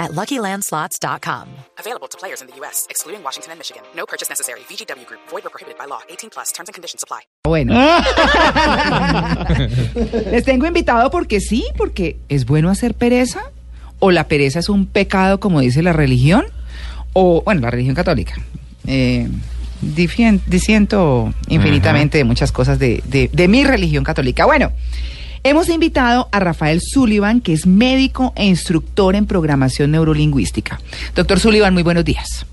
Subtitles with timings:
[0.00, 1.48] at LuckyLandSlots.com.
[1.78, 3.82] Available to players in the U.S., excluding Washington and Michigan.
[3.94, 4.60] No purchase necessary.
[4.68, 5.20] VGW Group.
[5.30, 6.00] Void or prohibited by law.
[6.08, 6.50] 18 plus.
[6.52, 7.20] Terms and conditions apply.
[7.44, 7.74] Bueno.
[10.30, 13.42] Les tengo invitado porque sí, porque es bueno hacer pereza,
[13.98, 16.44] o la pereza es un pecado, como dice la religión,
[17.12, 18.34] o, bueno, la religión católica.
[18.86, 19.28] Eh,
[19.82, 24.46] difien- disiento infinitamente de muchas cosas de, de- de mi religión católica.
[24.46, 24.72] Bueno,
[25.44, 30.78] hemos invitado a Rafael Sullivan, que es médico e instructor en programación neurolingüística.
[31.14, 32.46] Doctor Sullivan, muy buenos días.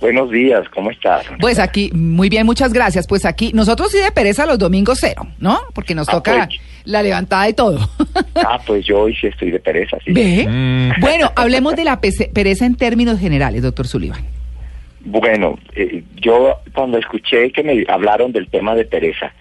[0.00, 1.24] Buenos días, ¿cómo estás?
[1.40, 3.06] Pues aquí, muy bien, muchas gracias.
[3.06, 5.58] Pues aquí, nosotros sí de pereza los domingos cero, ¿no?
[5.72, 6.60] Porque nos Ah, toca pues.
[6.84, 7.88] la levantada y todo.
[8.36, 10.12] Ah, pues yo hoy sí estoy de pereza, sí.
[10.12, 10.92] ¿Ve?
[11.00, 14.22] Bueno, hablemos de la pereza en términos generales, doctor Sullivan.
[15.06, 19.32] Bueno, eh, yo cuando escuché que me hablaron del tema de pereza,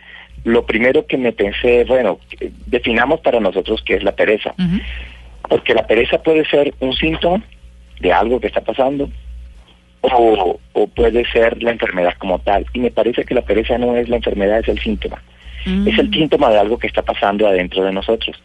[0.43, 4.53] lo primero que me pensé, bueno, eh, definamos para nosotros qué es la pereza.
[5.49, 7.43] Porque la pereza puede ser un síntoma
[7.99, 9.09] de algo que está pasando
[10.01, 12.65] o, o puede ser la enfermedad como tal.
[12.73, 15.21] Y me parece que la pereza no es la enfermedad, es el síntoma.
[15.65, 15.87] Mm.
[15.87, 18.35] Es el síntoma de algo que está pasando adentro de nosotros.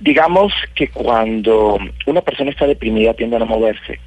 [0.00, 3.98] Digamos que cuando una persona está deprimida tiende a no moverse.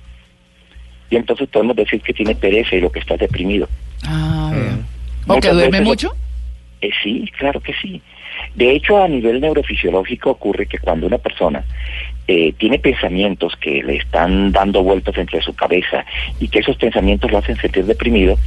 [1.09, 3.67] Y entonces podemos decir que tiene pereza y lo que está es deprimido.
[4.05, 5.37] Ah, veo.
[5.37, 6.11] ¿O que duerme lo- mucho?
[6.81, 8.01] Eh, sí, claro que sí.
[8.55, 11.63] De hecho, a nivel neurofisiológico ocurre que cuando una persona
[12.27, 16.05] eh, tiene pensamientos que le están dando vueltas entre su cabeza
[16.39, 18.37] y que esos pensamientos lo hacen sentir deprimido,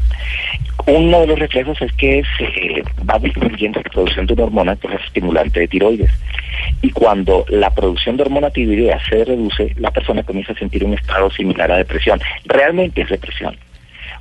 [0.86, 4.86] uno de los reflejos es que se va disminuyendo la producción de una hormona que
[4.86, 6.10] es la estimulante de tiroides.
[6.82, 10.94] Y cuando la producción de hormona tiroidea se reduce, la persona comienza a sentir un
[10.94, 12.20] estado similar a depresión.
[12.44, 13.56] Realmente es depresión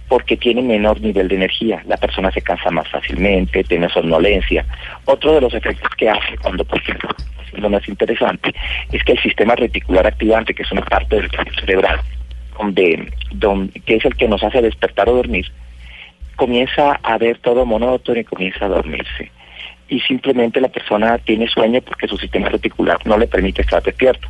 [0.10, 1.82] porque tiene menor nivel de energía.
[1.88, 4.66] La persona se cansa más fácilmente, tiene somnolencia.
[5.06, 7.10] Otro de los efectos que hace cuando, por ejemplo,
[7.54, 8.54] lo más interesante,
[8.92, 12.00] es que el sistema reticular activante, que es una parte del cerebral,
[12.58, 15.46] donde, donde, que es el que nos hace despertar o dormir,
[16.36, 19.32] comienza a ver todo monótono y comienza a dormirse.
[19.90, 24.28] Y simplemente la persona tiene sueño porque su sistema reticular no le permite estar despierto.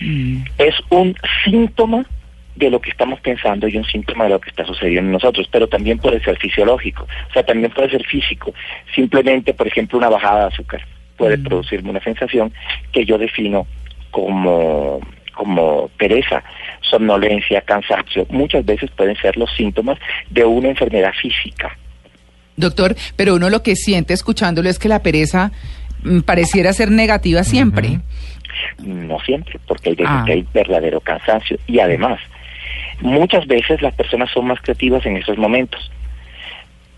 [0.00, 0.42] Mm.
[0.58, 1.14] Es un
[1.44, 2.06] síntoma
[2.56, 5.46] de lo que estamos pensando y un síntoma de lo que está sucediendo en nosotros,
[5.52, 8.52] pero también puede ser fisiológico, o sea, también puede ser físico.
[8.94, 10.84] Simplemente, por ejemplo, una bajada de azúcar
[11.16, 11.44] puede Mm.
[11.44, 12.52] producirme una sensación
[12.92, 13.66] que yo defino
[14.10, 15.00] como
[15.34, 16.42] como pereza,
[16.80, 18.26] somnolencia, cansancio.
[18.30, 19.98] Muchas veces pueden ser los síntomas
[20.30, 21.76] de una enfermedad física.
[22.56, 25.52] Doctor, pero uno lo que siente escuchándolo es que la pereza
[26.02, 28.00] mm, pareciera ser negativa siempre.
[28.78, 30.22] No siempre, porque hay Ah.
[30.26, 31.58] que hay verdadero cansancio.
[31.66, 32.18] Y además,
[33.00, 35.90] muchas veces las personas son más creativas en esos momentos.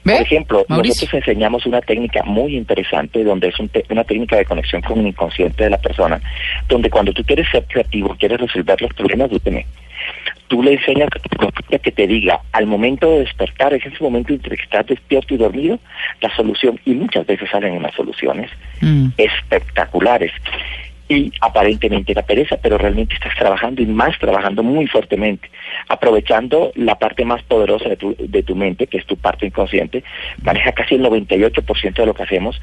[0.05, 0.13] ¿Ve?
[0.15, 1.03] Por ejemplo, Mauricio.
[1.07, 5.01] nosotros enseñamos una técnica muy interesante, donde es un te- una técnica de conexión con
[5.01, 6.21] el inconsciente de la persona,
[6.69, 9.29] donde cuando tú quieres ser creativo, quieres resolver los problemas,
[10.47, 11.09] tú le enseñas
[11.75, 15.35] a que te diga, al momento de despertar, es ese momento entre que estás despierto
[15.35, 15.79] y dormido,
[16.23, 19.09] la solución, y muchas veces salen unas soluciones Mm.
[19.19, 20.33] espectaculares.
[21.09, 25.51] Y aparentemente la pereza, pero realmente estás trabajando y más trabajando muy fuertemente,
[25.89, 30.05] aprovechando la parte más poderosa de tu, de tu mente, que es tu parte inconsciente,
[30.43, 32.61] maneja casi el 98% de lo que hacemos.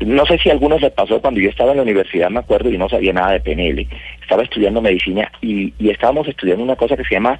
[0.00, 2.68] No sé si a algunos les pasó cuando yo estaba en la universidad, me acuerdo,
[2.68, 3.88] y no sabía nada de PNL.
[4.20, 7.38] Estaba estudiando medicina y, y estábamos estudiando una cosa que se llama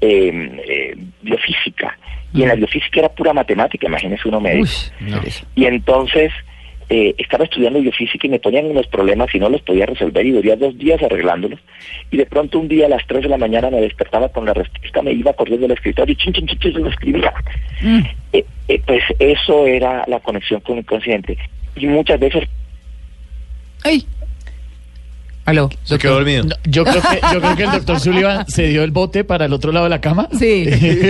[0.00, 1.98] eh, eh, biofísica.
[2.32, 4.68] Y en la biofísica era pura matemática, imagínese uno médico.
[5.00, 5.32] Uy.
[5.54, 6.32] Y entonces
[6.88, 10.32] eh, estaba estudiando biofísica y me ponían unos problemas y no los podía resolver y
[10.32, 11.60] duría dos días arreglándolos.
[12.10, 14.54] Y de pronto un día a las 3 de la mañana me despertaba con la
[14.54, 17.32] respuesta, me iba corriendo al escritorio y chin, chin, chin, chin, lo escribía.
[17.82, 18.00] Mm.
[18.32, 21.38] Eh, eh, pues eso era la conexión con el inconsciente.
[21.76, 22.48] Y muchas veces
[23.84, 24.06] Ay.
[25.46, 26.44] Aló, Se quedó dormido.
[26.44, 29.44] No, yo, creo que, yo creo que el doctor Sullivan se dio el bote para
[29.44, 30.28] el otro lado de la cama.
[30.38, 30.66] Sí.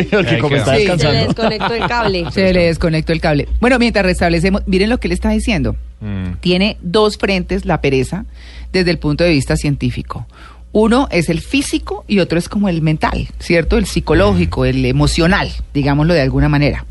[0.11, 0.81] Porque como está Sí.
[0.83, 1.27] Se le descansando.
[1.27, 2.25] desconectó el cable.
[2.33, 3.49] Se le desconectó el cable.
[3.61, 5.77] Bueno, mientras restablecemos, miren lo que le está diciendo.
[6.01, 6.35] Mm.
[6.41, 8.25] Tiene dos frentes la pereza
[8.73, 10.27] desde el punto de vista científico.
[10.73, 13.79] Uno es el físico y otro es como el mental, ¿cierto?
[13.79, 16.85] El psicológico, el emocional, digámoslo de alguna manera.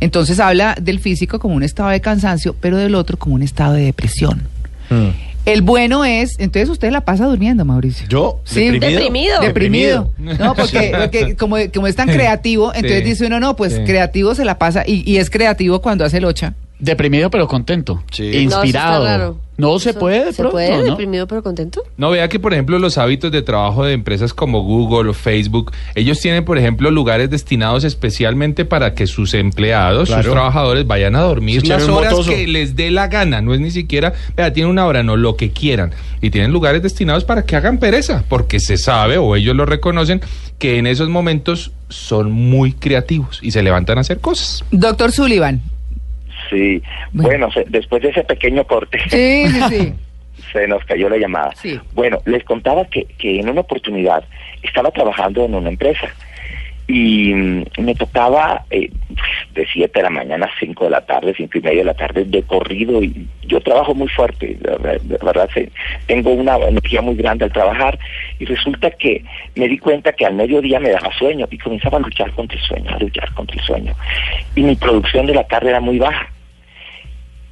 [0.00, 3.74] Entonces habla del físico como un estado de cansancio, pero del otro como un estado
[3.74, 4.48] de depresión.
[4.88, 5.08] Mm.
[5.46, 8.06] El bueno es, entonces usted la pasa durmiendo, Mauricio.
[8.08, 8.40] ¿Yo?
[8.44, 9.40] Sí, ¿Deprimido?
[9.40, 10.12] Deprimido.
[10.18, 13.08] No, porque, porque como, como es tan creativo, entonces Sí.
[13.10, 13.84] dice uno, no, pues Sí.
[13.84, 16.54] creativo se la pasa y, y es creativo cuando hace locha.
[16.78, 18.02] Deprimido pero contento.
[18.10, 18.24] Sí.
[18.36, 18.54] Inspirado.
[18.54, 19.38] No, eso está raro.
[19.56, 20.76] No se Eso- puede de ¿Se pronto, puede?
[20.76, 20.82] ¿no?
[20.84, 21.82] ¿Deprimido pero contento?
[21.96, 25.72] No, vea que, por ejemplo, los hábitos de trabajo de empresas como Google o Facebook,
[25.94, 30.24] ellos tienen, por ejemplo, lugares destinados especialmente para que sus empleados, Claro.
[30.24, 32.30] sus trabajadores vayan a dormir Se las horas motoso.
[32.30, 33.40] que les dé la gana.
[33.40, 35.92] No es ni siquiera, vea, tienen una hora, no, lo que quieran.
[36.20, 40.20] Y tienen lugares destinados para que hagan pereza, porque se sabe o ellos lo reconocen
[40.58, 44.62] que en esos momentos son muy creativos y se levantan a hacer cosas.
[44.70, 45.62] Doctor Sullivan.
[46.50, 46.82] Sí,
[47.12, 47.28] Bueno.
[47.28, 49.94] bueno, se- después de ese pequeño corte, Sí, sí, sí.
[50.52, 51.52] se nos cayó la llamada.
[51.56, 51.78] Sí.
[51.94, 54.24] Bueno, les contaba que, que en una oportunidad
[54.62, 56.08] estaba trabajando en una empresa
[56.88, 58.88] y mm, me tocaba eh,
[59.54, 61.94] de 7 de la mañana a 5 de la tarde, 5 y media de la
[61.94, 65.68] tarde de corrido y yo trabajo muy fuerte, la verdad, la verdad, sí,
[66.06, 67.98] tengo una energía muy grande al trabajar
[68.38, 69.24] y resulta que
[69.56, 72.64] me di cuenta que al mediodía me daba sueño y comenzaba a luchar contra el
[72.64, 73.92] sueño, a luchar contra el sueño
[74.54, 76.28] y mi producción de la tarde era muy baja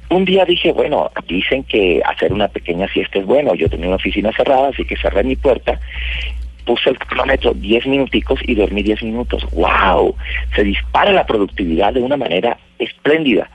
[0.09, 3.55] un día dije, bueno, dicen que hacer una pequeña siesta es bueno.
[3.55, 5.79] Yo tenía una oficina cerrada, así que cerré mi puerta,
[6.65, 9.45] puse el cronómetro 10 minuticos y dormí 10 minutos.
[9.51, 10.15] ¡Wow!
[10.55, 13.49] Se dispara la productividad de una manera espléndida.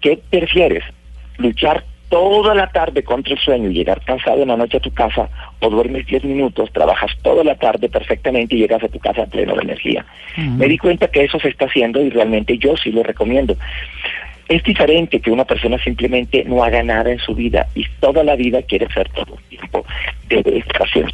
[0.00, 0.84] ¿Qué prefieres?
[1.36, 4.90] ¿Luchar toda la tarde contra el sueño y llegar cansado en la noche a tu
[4.90, 5.30] casa
[5.60, 9.54] o duermes 10 minutos, trabajas toda la tarde perfectamente y llegas a tu casa pleno
[9.54, 10.04] de energía?
[10.36, 13.56] Me di cuenta que eso se está haciendo y realmente yo sí lo recomiendo.
[14.50, 18.34] Es diferente que una persona simplemente no haga nada en su vida y toda la
[18.34, 19.86] vida quiere ser todo el tiempo
[20.28, 21.12] debe estar haciendo.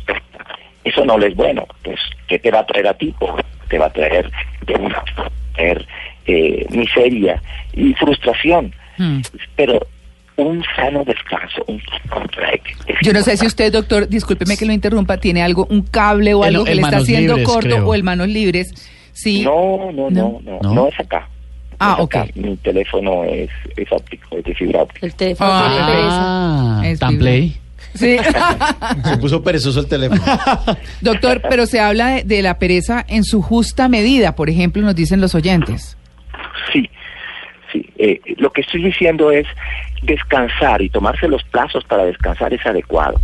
[0.85, 1.67] Eso no le es bueno.
[1.85, 3.15] Pues, ¿qué te va a traer a ti?
[3.69, 4.31] Te va a traer
[4.67, 5.03] de una
[5.55, 5.87] traer,
[6.27, 7.43] eh, miseria
[7.75, 8.73] y frustración.
[8.97, 9.21] Mm.
[9.55, 9.87] Pero
[10.37, 11.81] un sano descanso, un
[12.37, 12.63] break.
[13.03, 16.43] Yo no sé si usted, doctor, discúlpeme que lo interrumpa, tiene algo, un cable o
[16.45, 17.87] El- algo que le está haciendo libres, corto creo.
[17.87, 18.73] o el manos libres.
[19.13, 19.43] Sí.
[19.43, 20.75] No, no, no, no, ¿No?
[20.75, 21.29] no, es acá.
[21.79, 22.17] Ah, Es ok.
[22.37, 25.07] Mi teléfono es, es óptico, es de fibra óptica.
[25.07, 25.87] El teléfono Ah.
[25.87, 26.81] pereza.
[26.81, 27.57] Ah, Es tan play.
[27.95, 28.17] Sí.
[29.05, 30.21] Se puso perezoso el teléfono.
[31.01, 34.95] Doctor, pero se habla de, de la pereza en su justa medida, por ejemplo, nos
[34.95, 35.97] dicen los oyentes.
[36.73, 36.89] Sí,
[37.73, 37.89] sí.
[37.97, 39.47] Eh, lo que estoy diciendo es
[40.03, 43.19] descansar y tomarse los plazos para descansar es adecuado.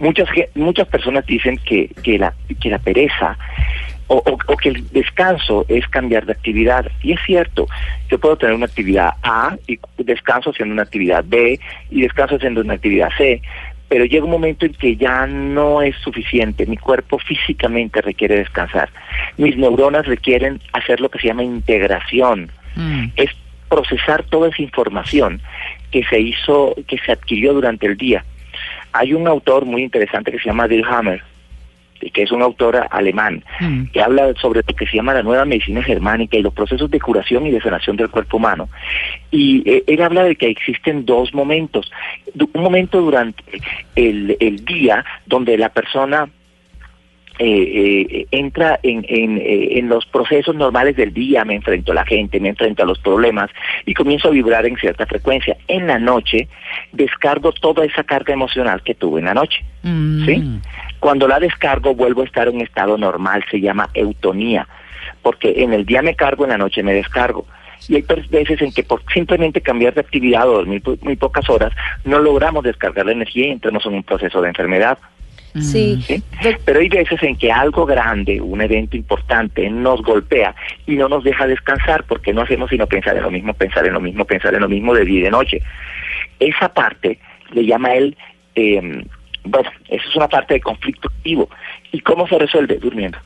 [0.00, 3.38] Muchas muchas personas dicen que, que la que la pereza
[4.08, 7.66] o, o- o que el descanso es cambiar de actividad y es cierto.
[8.10, 11.58] Yo puedo tener una actividad A y descanso haciendo una actividad B
[11.90, 13.40] y descanso haciendo una actividad C.
[13.88, 16.66] Pero llega un momento en que ya no es suficiente.
[16.66, 18.88] Mi cuerpo físicamente requiere descansar.
[19.36, 23.06] Mis neuronas requieren hacer lo que se llama integración Mm.
[23.16, 23.30] es
[23.68, 25.40] procesar toda esa información
[25.92, 28.24] que se hizo, que se adquirió durante el día.
[28.92, 31.22] Hay un autor muy interesante que se llama Dirk Hammer,
[32.12, 33.84] que es un autor alemán, Mm.
[33.92, 37.00] que habla sobre lo que se llama la nueva medicina germánica y los procesos de
[37.00, 38.68] curación y de sanación del cuerpo humano.
[39.30, 41.90] Y eh, él habla de que existen dos momentos.
[42.54, 43.42] Un momento durante
[43.96, 46.28] el, el día donde la persona
[47.36, 51.96] eh, eh, entra en, en, eh, en los procesos normales del día, me enfrento a
[51.96, 53.50] la gente, me enfrento a los problemas
[53.84, 55.56] y comienzo a vibrar en cierta frecuencia.
[55.66, 56.46] En la noche
[56.92, 59.64] descargo toda esa carga emocional que tuve en la noche.
[59.82, 60.26] Mm.
[60.26, 60.44] ¿sí?
[61.04, 64.66] Cuando la descargo vuelvo a estar en un estado normal, se llama eutonía,
[65.20, 67.44] porque en el día me cargo, en la noche me descargo.
[67.90, 71.50] Y hay per- veces en que por simplemente cambiar de actividad o dormir muy pocas
[71.50, 71.74] horas,
[72.06, 74.96] no logramos descargar la energía y entramos en un proceso de enfermedad.
[75.60, 76.00] Sí.
[76.00, 76.24] ¿sí?
[76.64, 80.54] Pero hay veces en que algo grande, un evento importante, nos golpea
[80.86, 83.92] y no nos deja descansar porque no hacemos sino pensar en lo mismo, pensar en
[83.92, 85.60] lo mismo, pensar en lo mismo de día y de noche.
[86.40, 87.18] Esa parte
[87.52, 88.16] le llama él,
[88.54, 89.04] eh,
[89.44, 91.48] bueno, esa es una parte de conflicto activo.
[91.92, 92.78] ¿Y cómo se resuelve?
[92.78, 93.18] Durmiendo.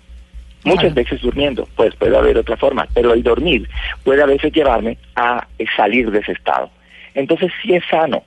[0.65, 3.69] Muchas veces durmiendo, pues puede haber otra forma, pero el dormir
[4.05, 6.69] puede a veces llevarme a eh, salir de ese estado.
[7.15, 8.25] Entonces sí es sano,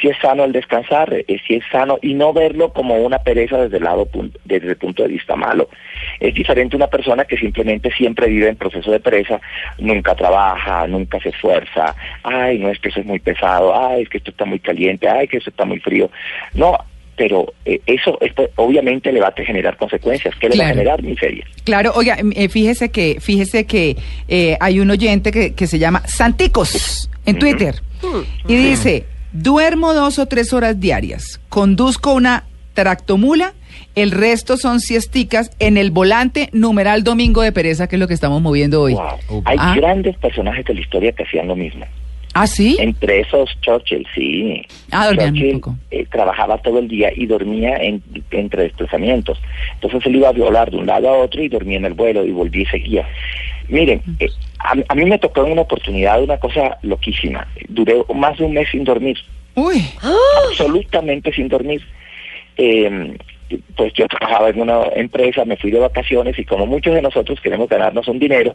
[0.00, 3.58] sí es sano el descansar, eh, sí es sano y no verlo como una pereza
[3.58, 4.08] desde el lado
[4.44, 5.68] desde el punto de vista malo.
[6.20, 9.40] Es diferente una persona que simplemente siempre vive en proceso de pereza,
[9.78, 14.08] nunca trabaja, nunca se esfuerza, ay, no es que eso es muy pesado, ay, es
[14.08, 16.10] que esto está muy caliente, ay, que esto está muy frío.
[16.54, 16.78] No,
[17.16, 20.34] pero eh, eso esto obviamente le va a generar consecuencias.
[20.40, 21.02] ¿Qué le va a generar?
[21.02, 21.44] Miseria.
[21.64, 23.96] Claro, oiga, eh, fíjese que, fíjese que
[24.28, 27.76] eh, hay un oyente que, que se llama Santicos en Twitter
[28.46, 32.44] y dice, duermo dos o tres horas diarias, conduzco una
[32.74, 33.54] tractomula,
[33.94, 38.14] el resto son siesticas en el volante numeral domingo de pereza, que es lo que
[38.14, 38.92] estamos moviendo hoy.
[38.92, 39.42] Wow.
[39.46, 39.74] Hay Ah.
[39.74, 41.86] grandes personajes de la historia que hacían lo mismo.
[42.38, 42.76] ¿Ah, sí?
[42.78, 44.62] Entre esos Churchill, sí.
[44.92, 45.76] Ah, Churchill poco.
[45.90, 49.40] eh, trabajaba todo el día y dormía en, entre desplazamientos.
[49.74, 52.24] Entonces él iba a volar de un lado a otro y dormía en el vuelo
[52.26, 53.08] y volvía y seguía.
[53.68, 54.28] Miren, eh,
[54.58, 57.46] a, a mí me tocó en una oportunidad una cosa loquísima.
[57.68, 59.16] Duré más de un mes sin dormir,
[59.54, 59.82] Uy,
[60.50, 61.82] absolutamente sin dormir.
[62.58, 63.16] Eh,
[63.76, 67.40] pues yo trabajaba en una empresa, me fui de vacaciones y como muchos de nosotros
[67.40, 68.54] queremos ganarnos un dinero,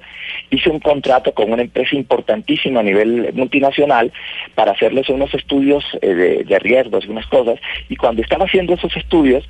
[0.49, 4.11] hice un contrato con una empresa importantísima a nivel multinacional
[4.55, 7.59] para hacerles unos estudios eh, de, de riesgos y unas cosas.
[7.89, 9.47] Y cuando estaba haciendo esos estudios,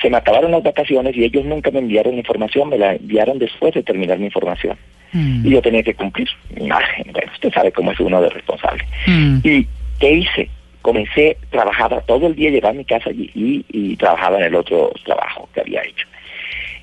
[0.00, 3.74] se me acabaron las vacaciones y ellos nunca me enviaron información, me la enviaron después
[3.74, 4.76] de terminar mi información.
[5.12, 5.46] Mm.
[5.46, 6.28] Y yo tenía que cumplir.
[6.70, 6.80] Ah,
[7.12, 8.84] Bueno, usted sabe cómo es uno de responsable.
[9.06, 9.38] Mm.
[9.44, 9.66] ¿Y
[10.00, 10.48] qué hice?
[10.82, 14.54] Comencé, trabajaba todo el día, llegaba a mi casa y, y, y trabajaba en el
[14.54, 16.06] otro trabajo que había hecho.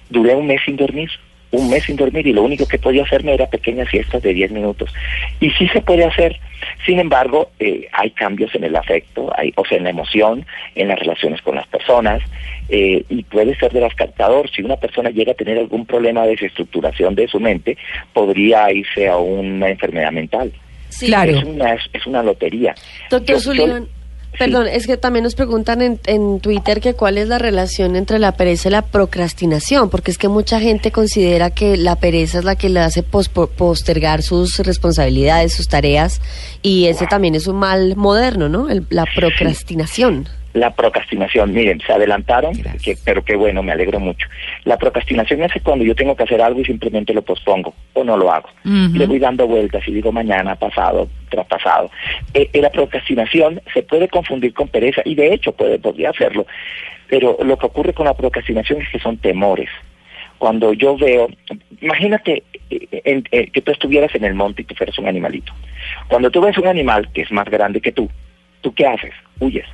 [0.10, 1.10] Duré un mes sin dormir,
[1.52, 4.52] un mes sin dormir y lo único que podía hacerme era pequeñas siestas de 10
[4.52, 4.94] minutos.
[5.40, 6.40] Y sí se puede hacer,
[6.86, 10.88] sin embargo, eh, hay cambios en el afecto, hay, o sea, en la emoción, en
[10.88, 12.22] las relaciones con las personas,
[12.70, 14.50] eh, y puede ser devastador.
[14.52, 17.78] Si una persona llega a tener algún problema de desestructuración de su mente,
[18.14, 20.52] podría irse a una enfermedad mental.
[21.00, 21.08] Sí.
[21.08, 21.38] Claro.
[21.38, 22.76] Es una, es una lotería.
[23.10, 23.42] Doctor Yo-
[24.38, 28.20] perdón, es que también nos preguntan en, en Twitter que cuál es la relación entre
[28.20, 32.46] la pereza y la procrastinación, porque es que mucha gente considera que la pereza es
[32.46, 36.22] la que le hace pos- po- postergar sus responsabilidades, sus tareas,
[36.62, 38.70] y ese también es un mal moderno, ¿no?
[38.70, 40.28] El- la procrastinación.
[40.54, 44.28] La procrastinación, miren, se adelantaron, que- pero qué bueno, me alegro mucho.
[44.64, 48.18] La procrastinación es cuando yo tengo que hacer algo y simplemente lo pospongo o no
[48.18, 48.50] lo hago.
[48.98, 51.92] Le voy dando vueltas y digo mañana, pasado, traspasado.
[52.34, 56.48] Eh, eh, la procrastinación se puede confundir con pereza y de hecho puede, podría hacerlo,
[57.08, 59.70] pero lo que ocurre con la procrastinación es que son temores.
[60.40, 61.28] Cuando yo veo,
[61.82, 65.54] imagínate eh, en- que tú estuvieras en el monte y tú fueras un animalito.
[66.08, 68.10] Cuando tú ves un animal que es más grande que tú,
[68.62, 69.14] ¿tú qué haces?
[69.40, 69.66] Huyes.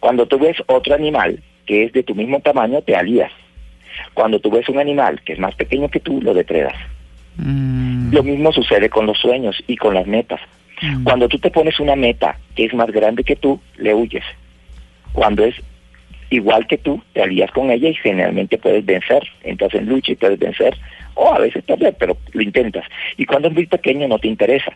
[0.00, 3.32] Cuando tú ves otro animal que es de tu mismo tamaño, te alías.
[4.14, 6.74] Cuando tú ves un animal que es más pequeño que tú, lo depredas.
[7.36, 8.12] Mm.
[8.12, 10.40] Lo mismo sucede con los sueños y con las metas.
[10.80, 11.04] Mm.
[11.04, 14.24] Cuando tú te pones una meta que es más grande que tú, le huyes.
[15.12, 15.54] Cuando es
[16.30, 19.22] igual que tú, te alías con ella y generalmente puedes vencer.
[19.42, 20.76] Entras en lucha y puedes vencer.
[21.14, 22.84] O a veces perder, pero lo intentas.
[23.16, 24.72] Y cuando es muy pequeño no te interesa.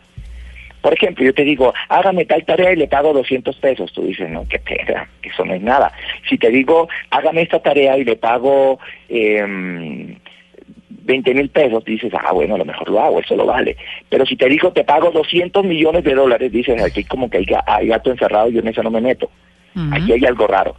[0.83, 3.93] Por ejemplo, yo te digo, hágame tal tarea y le pago 200 pesos.
[3.93, 5.93] Tú dices, no, qué pena, eso no es nada.
[6.29, 10.17] Si te digo, hágame esta tarea y le pago eh,
[10.89, 13.77] 20 mil pesos, dices, ah, bueno, a lo mejor lo hago, eso lo vale.
[14.09, 17.45] Pero si te digo, te pago 200 millones de dólares, dices, aquí como que hay,
[17.65, 19.31] hay gato encerrado y yo en eso no me meto.
[19.93, 20.75] Aquí hay algo raro.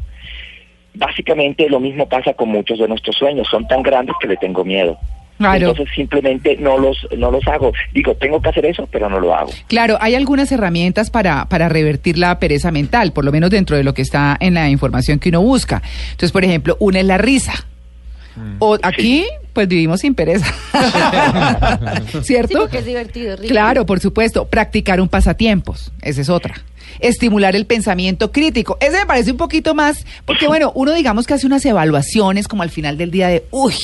[0.93, 4.67] Básicamente lo mismo pasa con muchos de nuestros sueños, son tan grandes que le tengo
[4.67, 4.99] miedo.
[5.38, 5.71] Claro.
[5.71, 7.73] Entonces simplemente no los, no los hago.
[7.93, 9.50] Digo, tengo que hacer eso, pero no lo hago.
[9.67, 13.85] Claro, hay algunas herramientas para, para revertir la pereza mental, por lo menos dentro de
[13.85, 15.83] lo que está en la información que uno busca.
[16.11, 17.53] Entonces, por ejemplo, una es la risa.
[18.59, 20.47] O aquí, pues vivimos sin pereza.
[22.12, 22.61] Sí, ¿Cierto?
[22.61, 23.49] porque es divertido, rico.
[23.49, 24.47] Claro, por supuesto.
[24.47, 25.93] Practicar un pasatiempos.
[26.03, 26.55] Esa es otra.
[27.00, 28.76] Estimular el pensamiento crítico.
[28.81, 32.62] Ese me parece un poquito más, porque bueno, uno digamos que hace unas evaluaciones como
[32.62, 33.75] al final del día de, uy,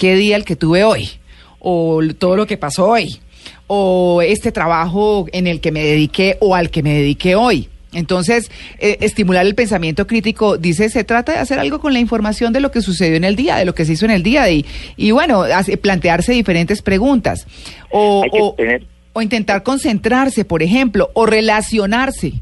[0.00, 1.10] qué día el que tuve hoy,
[1.58, 3.18] o todo lo que pasó hoy,
[3.66, 7.68] o este trabajo en el que me dediqué o al que me dediqué hoy.
[7.92, 12.52] Entonces, eh, estimular el pensamiento crítico, dice, se trata de hacer algo con la información
[12.52, 14.48] de lo que sucedió en el día, de lo que se hizo en el día,
[14.50, 14.64] y,
[14.96, 17.46] y bueno, hace- plantearse diferentes preguntas.
[17.90, 22.32] O, o- tener- o intentar concentrarse, por ejemplo, o relacionarse.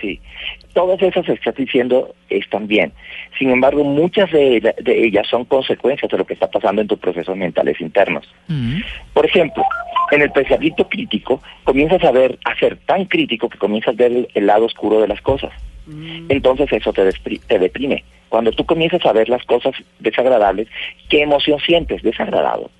[0.00, 0.18] Sí,
[0.72, 2.90] todas esas que estás diciendo están bien.
[3.38, 6.98] Sin embargo, muchas de, de ellas son consecuencias de lo que está pasando en tus
[6.98, 8.26] procesos mentales internos.
[9.12, 9.64] Por ejemplo,
[10.10, 14.12] en el pensamiento crítico, comienzas a ver, a ser tan crítico que comienzas a ver
[14.12, 15.50] el, el lado oscuro de las cosas.
[16.28, 18.04] Entonces eso te, despri- te deprime.
[18.28, 20.68] Cuando tú comienzas a ver las cosas desagradables,
[21.08, 22.02] ¿qué emoción sientes?
[22.02, 22.70] Desagradado.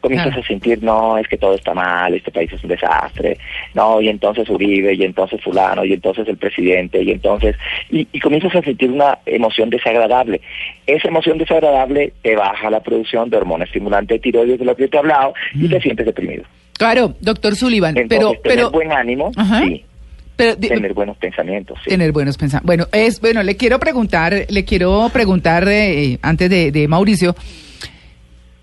[0.00, 0.42] Comienzas Claro.
[0.42, 3.36] a sentir, no, es que todo está mal, este país es un desastre,
[3.74, 7.56] no, y entonces Uribe, y entonces fulano, y entonces el presidente, y entonces,
[7.90, 10.40] y, y comienzas a sentir una emoción desagradable.
[10.86, 14.86] Esa emoción desagradable te baja la producción de hormona estimulante de tiroides de lo que
[14.88, 16.44] te he hablado, y te sientes deprimido.
[16.78, 19.62] Claro, doctor Sullivan, Entonces, pero, tener pero, buen ánimo, Ajá.
[19.64, 19.84] sí,
[20.36, 21.90] pero tener buenos pensamientos, sí.
[21.90, 22.66] tener buenos pensamientos.
[22.66, 23.42] Bueno, es bueno.
[23.42, 27.34] Le quiero preguntar, le quiero preguntar eh, antes de, de Mauricio,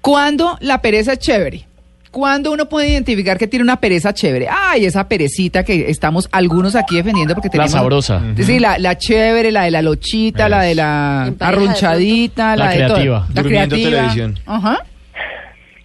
[0.06, 1.66] ¿cuándo la pereza es chévere?
[2.12, 4.48] ¿Cuándo uno puede identificar que tiene una pereza chévere?
[4.50, 8.22] Ay, esa perecita que estamos algunos aquí defendiendo porque La tenemos sabrosa.
[8.38, 12.78] Sí, la, la chévere, la de la lochita, la de la arrunchadita, la, La de
[12.78, 12.88] todo.
[12.94, 13.28] creativa.
[13.34, 14.00] La Durmiendo creativa.
[14.00, 14.40] televisión.
[14.46, 14.86] Ajá.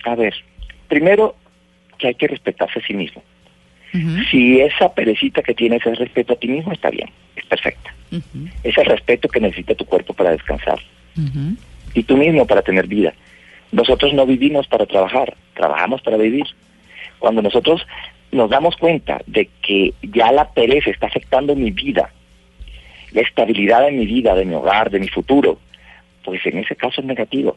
[0.05, 0.35] A ver,
[0.89, 1.35] primero
[1.99, 3.23] que hay que respetarse a sí mismo.
[4.31, 7.93] Si esa perecita que tienes es respeto a ti mismo, está bien, es perfecta.
[8.63, 10.79] Es el respeto que necesita tu cuerpo para descansar.
[11.95, 13.13] Y tú mismo para tener vida.
[13.73, 16.47] Nosotros no vivimos para trabajar, trabajamos para vivir.
[17.19, 17.87] Cuando nosotros
[18.33, 22.11] nos damos cuenta de que ya la pereza está afectando mi vida,
[23.13, 25.59] la estabilidad de mi vida, de mi hogar, de mi futuro,
[26.25, 27.57] pues en ese caso es negativo.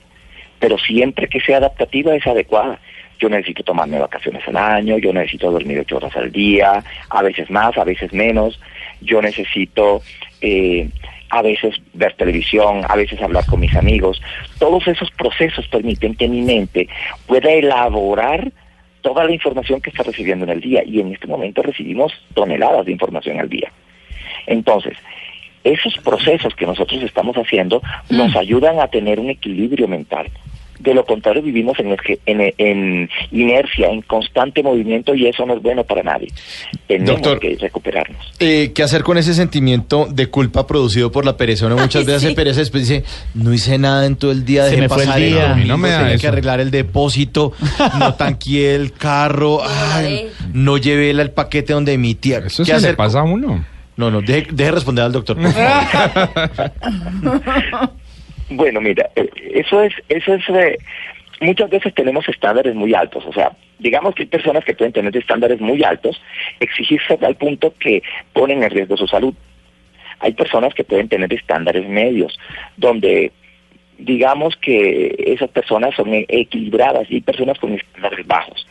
[0.60, 2.80] Pero siempre que sea adaptativa es adecuada.
[3.20, 7.50] Yo necesito tomarme vacaciones al año, yo necesito dormir ocho horas al día, a veces
[7.50, 8.60] más, a veces menos.
[9.02, 10.02] Yo necesito
[10.42, 10.90] eh,
[11.34, 14.22] a veces ver televisión, a veces hablar con mis amigos.
[14.60, 16.88] Todos esos procesos permiten que mi mente
[17.26, 18.52] pueda elaborar
[19.02, 20.84] toda la información que está recibiendo en el día.
[20.86, 23.72] Y en este momento recibimos toneladas de información al día.
[24.46, 24.96] Entonces,
[25.64, 30.28] esos procesos que nosotros estamos haciendo nos ayudan a tener un equilibrio mental.
[30.84, 35.62] De lo contrario, vivimos en, en, en, inercia, en constante movimiento y eso no es
[35.62, 36.28] bueno para nadie.
[36.88, 38.34] Tenemos Doctor, que recuperarnos.
[38.40, 41.68] Eh, ¿Qué hacer con ese sentimiento de culpa producido por la pereza?
[41.68, 42.28] Uno muchas Ay, veces sí.
[42.28, 44.90] hace pereza y después dice, no hice nada en todo el día, Se dejé me
[44.90, 45.48] fue el pasar día.
[45.50, 46.22] domingo, no me da tenía eso.
[46.22, 47.54] que arreglar el depósito,
[48.00, 49.62] no tanqueé el carro,
[49.94, 52.40] ay, no llevé la- el paquete donde mi tía.
[52.40, 52.96] Eso ¿Qué se le hacer?
[52.98, 53.66] pasa a uno.
[53.96, 55.38] No, no, deje, deje responder al doctor.
[55.40, 56.32] por favor.
[58.56, 60.78] Bueno, mira, eh, eso es, eso es, eh,
[61.42, 65.16] muchas veces tenemos estándares muy altos, o sea, digamos que hay personas que pueden tener
[65.18, 66.22] estándares muy altos,
[66.60, 69.34] exigirse a tal punto que ponen en riesgo su salud.
[70.20, 72.38] Hay personas que pueden tener estándares medios,
[72.78, 73.32] donde
[73.98, 78.68] digamos que esas personas son equilibradas y personas con estándares bajos.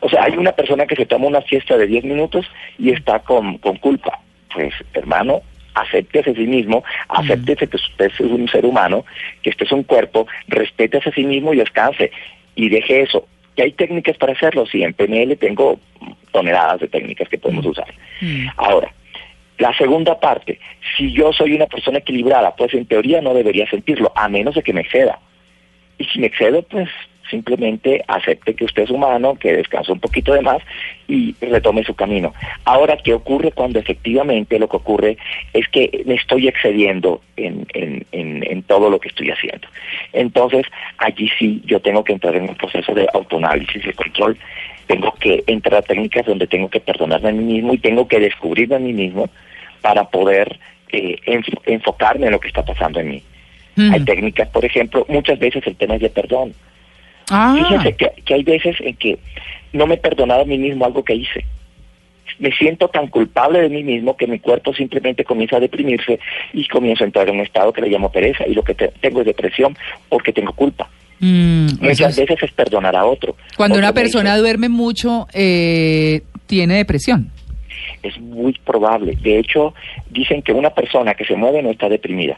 [0.00, 2.46] O sea, hay una persona que se toma una fiesta de 10 minutos
[2.78, 4.20] y está con, con culpa.
[4.52, 5.40] Pues, hermano,
[5.74, 9.04] acéptese a sí mismo, acéptese que usted es un ser humano,
[9.42, 12.10] que este es un cuerpo, respétese a sí mismo y descanse.
[12.54, 13.26] Y deje eso.
[13.56, 15.78] Que hay técnicas para hacerlo, sí, en PNL tengo
[16.32, 17.86] toneladas de técnicas que podemos usar.
[18.56, 18.92] Ahora,
[19.58, 20.58] la segunda parte,
[20.96, 24.62] si yo soy una persona equilibrada, pues en teoría no debería sentirlo, a menos de
[24.62, 25.18] que me exceda.
[25.98, 26.88] Y si me excedo, pues
[27.32, 30.60] simplemente acepte que usted es humano, que descansa un poquito de más
[31.08, 32.32] y retome su camino.
[32.64, 35.16] Ahora, ¿qué ocurre cuando efectivamente lo que ocurre
[35.52, 39.66] es que me estoy excediendo en, en, en, en todo lo que estoy haciendo?
[40.12, 40.64] Entonces,
[40.98, 44.36] allí sí yo tengo que entrar en un proceso de autoanálisis, de control,
[44.86, 48.20] tengo que entrar a técnicas donde tengo que perdonarme a mí mismo y tengo que
[48.20, 49.28] descubrirme a mí mismo
[49.80, 50.58] para poder
[50.90, 53.22] eh, enf- enfocarme en lo que está pasando en mí.
[53.76, 53.92] Mm.
[53.94, 56.52] Hay técnicas, por ejemplo, muchas veces el tema es de perdón.
[57.34, 59.18] Ah, Fíjense que, que hay veces en que
[59.72, 61.44] no me he perdonado a mí mismo algo que hice.
[62.38, 66.18] Me siento tan culpable de mí mismo que mi cuerpo simplemente comienza a deprimirse
[66.52, 68.88] y comienzo a entrar en un estado que le llamo pereza y lo que te-
[69.00, 69.76] tengo es depresión
[70.08, 70.88] porque tengo culpa.
[71.20, 73.36] mm, Muchas es- veces es perdonar a otro.
[73.56, 77.30] Cuando Otro una persona duerme mucho, eh, tiene depresión.
[78.02, 79.16] es muy probable.
[79.22, 79.72] De hecho,
[80.10, 82.36] dicen que una persona que se mueve no está deprimida.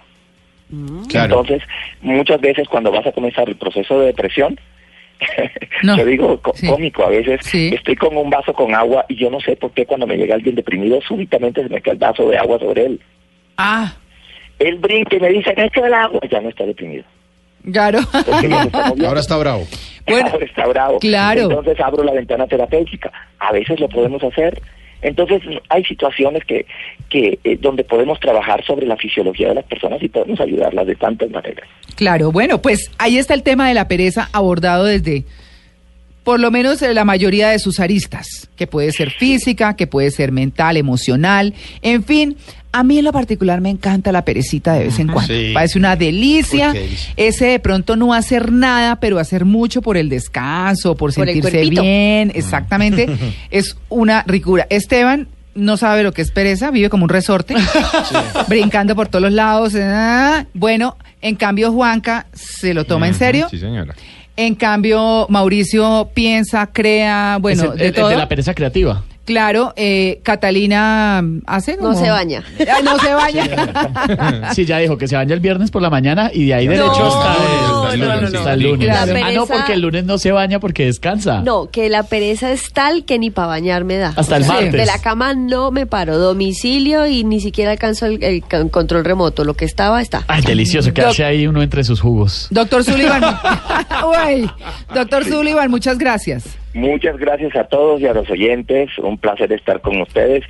[1.09, 1.41] Claro.
[1.41, 1.63] Entonces,
[2.03, 4.59] muchas veces cuando vas a comenzar el proceso de depresión,
[5.83, 5.97] No.
[5.97, 6.67] yo digo Sí.
[6.67, 7.71] cómico, a veces Sí.
[7.75, 10.35] estoy con un vaso con agua y yo no sé por qué cuando me llega
[10.35, 13.01] alguien deprimido, súbitamente se me cae el vaso de agua sobre él.
[13.57, 13.95] Ah,
[14.59, 17.05] Él brinca y me dice, me echo el agua, ya no está deprimido.
[17.73, 17.99] claro.
[19.07, 19.67] Ahora está bravo.
[20.07, 20.99] Bueno, Ahora está bravo.
[21.01, 21.43] claro.
[21.43, 23.11] Entonces abro la ventana terapéutica.
[23.39, 24.61] A veces lo podemos hacer.
[25.05, 26.67] Entonces hay situaciones que,
[27.11, 30.97] que eh, donde podemos trabajar sobre la fisiología de las personas y podemos ayudarlas de
[30.97, 31.69] tantas maneras.
[31.95, 35.25] Claro, bueno, pues ahí está el tema de la pereza abordado desde
[36.25, 40.11] por lo menos eh, la mayoría de sus aristas, que puede ser física, que puede
[40.11, 42.37] ser mental, emocional, en fin.
[42.73, 45.33] A mí en lo particular me encanta la perecita de vez en cuando.
[45.33, 45.53] Sí.
[45.55, 46.75] Parece una delicia.
[47.17, 52.33] Ese de pronto no hacer nada, pero hacer mucho por el descanso, por sentirse bien.
[52.35, 53.09] Exactamente.
[53.53, 54.67] es una ricura.
[54.71, 57.55] Esteban no sabe lo que es pereza, vive como un resorte,
[58.49, 59.75] brincando por todos los lados.
[59.77, 60.45] ah.
[60.53, 63.47] Bueno, en cambio Juanca se lo toma en serio.
[63.49, 63.95] Sí, señora.
[64.37, 68.09] En cambio Mauricio piensa, crea, bueno, el- de el- el todo.
[68.09, 69.03] de la pereza creativa.
[69.25, 72.42] Claro, eh, Catalina hace No se baña.
[72.68, 74.53] Ah, no se baña.
[74.55, 76.92] Sí, ya dijo que se baña el viernes por la mañana y de ahí derecho
[76.99, 77.35] No, hasta
[77.84, 78.69] el, no, no, no, hasta el no.
[78.71, 78.89] lunes.
[78.91, 81.41] Ah, no, porque el lunes no se baña porque descansa.
[81.43, 84.13] No, que la pereza es tal que ni para bañar me da.
[84.17, 84.49] Hasta el Sí.
[84.49, 84.73] martes.
[84.73, 89.05] De la cama no me paro, domicilio y ni siquiera alcanzo el, el con- control
[89.05, 89.45] remoto.
[89.45, 90.25] Lo que estaba, está.
[90.29, 92.49] Ay, delicioso, quedarse ahí uno entre sus jugos.
[92.51, 93.23] Doctor Sullivan.
[94.05, 94.51] Uy,
[94.95, 96.57] Doctor Sullivan, muchas gracias.
[96.75, 98.91] Muchas gracias a todos y a los oyentes.
[98.99, 100.43] Un placer estar con ustedes.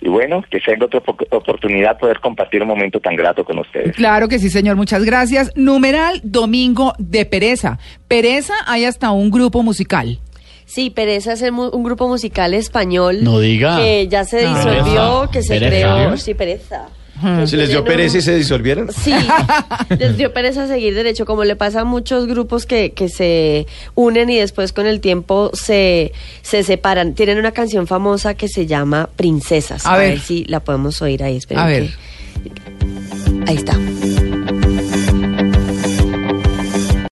[0.00, 3.96] Y bueno, que sea otra op- oportunidad poder compartir un momento tan grato con ustedes.
[3.96, 5.50] Claro que sí, señor, muchas gracias.
[5.56, 7.78] Numeral Domingo de Pereza.
[8.08, 10.18] Pereza hay hasta un grupo musical.
[10.66, 13.22] Sí, Pereza es el mu- un grupo musical español.
[13.22, 13.76] No diga.
[13.78, 14.54] Que ya se Ah.
[14.56, 15.30] disolvió, Pereza.
[15.32, 15.94] que se Pereza.
[15.94, 16.16] creó.
[16.16, 16.82] Sí, Pereza.
[17.46, 18.90] ¿Se les dio pereza y se disolvieron?
[18.90, 19.12] Sí,
[19.96, 24.28] les dio pereza seguir derecho, como le pasa a muchos grupos que, que se unen
[24.28, 27.14] y después con el tiempo se, se separan.
[27.14, 29.86] Tienen una canción famosa que se llama Princesas.
[29.86, 30.08] A A, ver.
[30.14, 30.20] ver.
[30.20, 31.36] si la podemos oír ahí.
[31.36, 31.90] esperen A ver.
[32.42, 33.78] que- Ahí está.